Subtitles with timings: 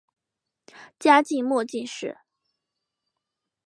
[0.99, 2.17] 嘉靖末进士。